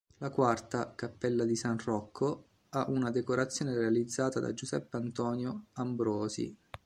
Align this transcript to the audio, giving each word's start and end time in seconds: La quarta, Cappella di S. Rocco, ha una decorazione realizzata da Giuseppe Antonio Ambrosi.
La 0.17 0.31
quarta, 0.31 0.95
Cappella 0.95 1.45
di 1.45 1.55
S. 1.55 1.75
Rocco, 1.83 2.47
ha 2.69 2.85
una 2.89 3.11
decorazione 3.11 3.75
realizzata 3.77 4.39
da 4.39 4.51
Giuseppe 4.51 4.97
Antonio 4.97 5.65
Ambrosi. 5.73 6.57